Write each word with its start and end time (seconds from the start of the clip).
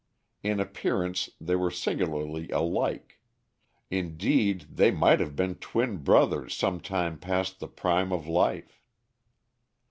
In 0.41 0.59
appearance 0.59 1.29
they 1.39 1.55
were 1.55 1.69
singularly 1.69 2.49
alike; 2.49 3.19
indeed, 3.91 4.61
they 4.67 4.89
might 4.89 5.19
have 5.19 5.35
been 5.35 5.53
twin 5.53 5.97
brothers 5.97 6.55
some 6.55 6.79
time 6.79 7.19
past 7.19 7.59
the 7.59 7.67
prime 7.67 8.11
of 8.11 8.25
life. 8.25 8.81